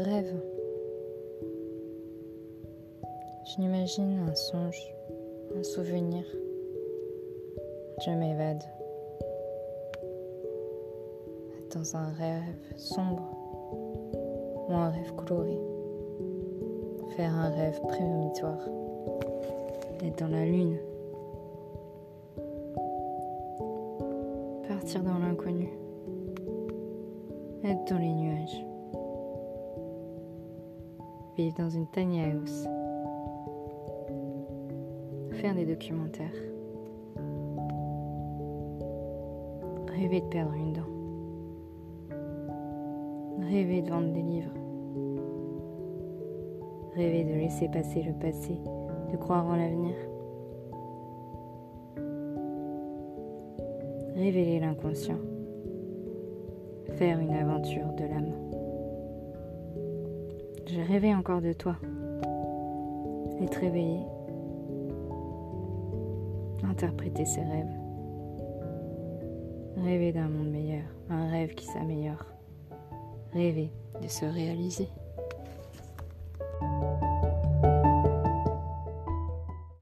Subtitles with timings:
[0.00, 0.34] rêve.
[3.44, 4.94] Je m'imagine un songe,
[5.56, 6.24] un souvenir.
[8.04, 8.62] Je m'évade.
[11.74, 12.42] Dans un rêve
[12.76, 13.22] sombre
[14.68, 15.58] ou un rêve coloré.
[17.16, 18.68] Faire un rêve prémonitoire.
[20.00, 20.76] D'être dans la lune.
[24.68, 25.70] Partir dans l'inconnu.
[27.64, 28.66] Être dans les nuages.
[31.36, 32.66] Vivre dans une tiny house.
[35.32, 36.32] Faire des documentaires.
[39.88, 40.80] Rêver de perdre une dent.
[43.50, 44.54] Rêver de vendre des livres.
[46.94, 48.58] Rêver de laisser passer le passé,
[49.12, 49.94] de croire en l'avenir.
[54.14, 55.20] Révéler l'inconscient.
[56.92, 58.55] Faire une aventure de l'âme.
[60.88, 61.76] Rêvé encore de toi.
[63.40, 64.00] Être réveillé.
[66.62, 67.76] Interpréter ses rêves.
[69.76, 72.24] Rêver d'un monde meilleur, un rêve qui s'améliore
[73.36, 73.70] rêver
[74.02, 74.88] de se réaliser.